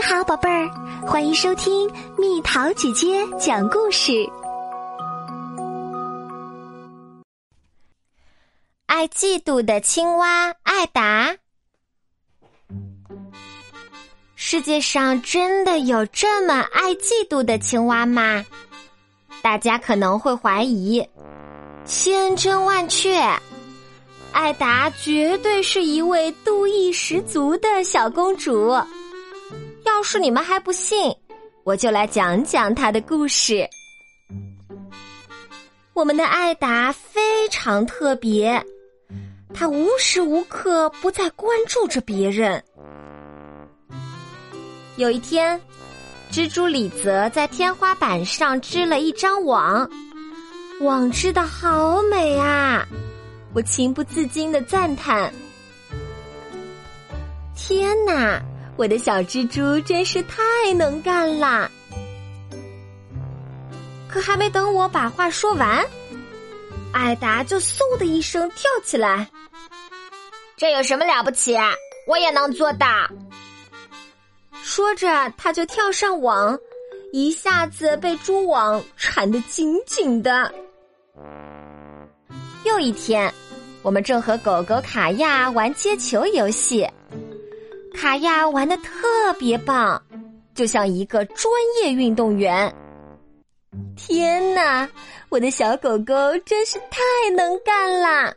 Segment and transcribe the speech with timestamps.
[0.00, 0.66] 你好，宝贝儿，
[1.06, 4.26] 欢迎收听蜜桃姐姐讲故事。
[8.86, 11.36] 爱嫉妒的青蛙艾达，
[14.36, 18.42] 世界上真的有这么爱嫉妒的青蛙吗？
[19.42, 21.06] 大家可能会怀疑，
[21.84, 23.20] 千真万确，
[24.32, 28.74] 艾达绝对是一位妒意十足的小公主。
[30.00, 31.14] 要是你们还不信，
[31.62, 33.68] 我就来讲讲他的故事。
[35.92, 38.64] 我们的艾达非常特别，
[39.52, 42.64] 她无时无刻不在关注着别人。
[44.96, 45.60] 有一天，
[46.32, 49.86] 蜘蛛李泽在天花板上织了一张网，
[50.80, 52.88] 网织的好美啊！
[53.52, 55.30] 我情不自禁的赞叹
[57.54, 58.42] ：“天哪！”
[58.80, 61.70] 我的小蜘蛛真是太能干啦！
[64.08, 65.84] 可还没等我把话说完，
[66.90, 69.28] 艾达就嗖的一声跳起来。
[70.56, 71.54] 这有什么了不起？
[72.06, 72.88] 我也能做到！
[74.62, 76.58] 说着，他就跳上网，
[77.12, 80.50] 一下子被蛛网缠得紧紧的。
[82.64, 83.30] 又一天，
[83.82, 86.88] 我们正和狗狗卡亚玩接球游戏。
[87.94, 90.00] 卡亚玩的特别棒，
[90.54, 91.52] 就像一个专
[91.82, 92.74] 业运动员。
[93.96, 94.88] 天哪，
[95.28, 97.00] 我的小狗狗真是太
[97.36, 98.32] 能干啦！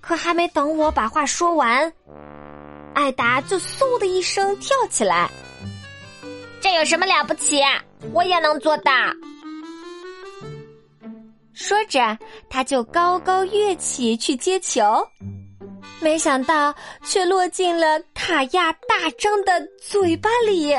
[0.00, 1.92] 可还没等我把话说完，
[2.94, 5.30] 艾达就嗖的一声跳起来。
[6.60, 7.60] 这有什么了不起？
[8.12, 8.92] 我也能做到！
[11.52, 12.16] 说着，
[12.48, 14.82] 他就高高跃起去接球。
[16.00, 20.74] 没想到，却落进了卡亚大张的嘴巴里。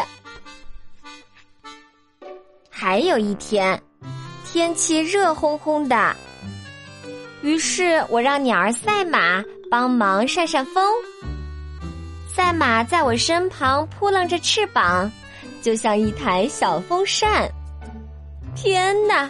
[2.69, 3.81] 还有一天，
[4.45, 6.15] 天气热烘烘的，
[7.41, 10.83] 于是我让鸟儿赛马帮忙扇扇风。
[12.33, 15.11] 赛马在我身旁扑棱着翅膀，
[15.61, 17.51] 就像一台小风扇。
[18.55, 19.29] 天哪，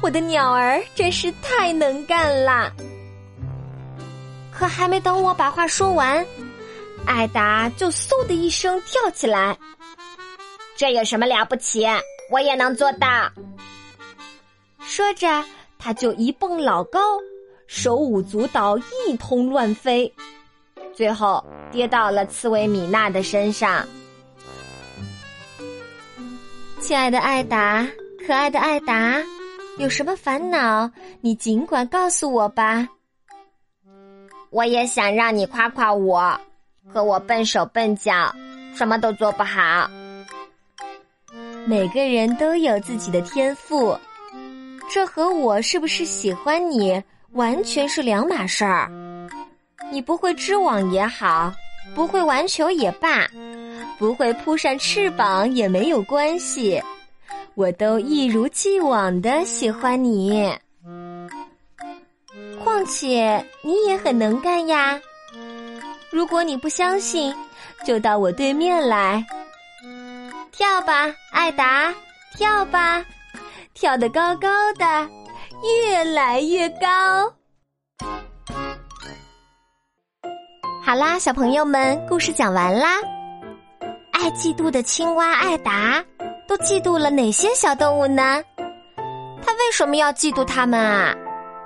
[0.00, 2.70] 我的鸟儿真是太能干啦！
[4.68, 6.24] 还没等我把话说完，
[7.06, 9.56] 艾达就嗖的一声跳起来。
[10.76, 11.86] 这有什么了不起？
[12.30, 13.30] 我也能做到。
[14.80, 15.44] 说着，
[15.78, 17.00] 他就一蹦老高，
[17.66, 20.12] 手舞足蹈，一通乱飞，
[20.94, 23.86] 最后跌到了刺猬米娜的身上。
[26.80, 27.86] 亲爱的艾达，
[28.26, 29.22] 可爱的艾达，
[29.78, 30.90] 有什么烦恼？
[31.20, 32.88] 你尽管告诉我吧。
[34.54, 36.40] 我也想让你夸夸我，
[36.92, 38.32] 可我笨手笨脚，
[38.72, 39.90] 什么都做不好。
[41.66, 43.98] 每个人都有自己的天赋，
[44.88, 48.88] 这和我是不是喜欢你完全是两码事儿。
[49.90, 51.52] 你不会织网也好，
[51.92, 53.26] 不会玩球也罢，
[53.98, 56.80] 不会扑扇翅膀也没有关系，
[57.56, 60.48] 我都一如既往的喜欢你。
[62.86, 65.00] 且你也很能干呀！
[66.10, 67.34] 如果你不相信，
[67.84, 69.24] 就到我对面来，
[70.52, 71.92] 跳吧，艾达，
[72.36, 73.04] 跳吧，
[73.74, 75.08] 跳得高高的，
[75.62, 77.32] 越来越高。
[80.84, 82.98] 好啦，小朋友们，故事讲完啦。
[84.12, 86.04] 爱嫉妒的青蛙艾达，
[86.46, 88.42] 都嫉妒了哪些小动物呢？
[89.42, 91.14] 他为什么要嫉妒他们啊？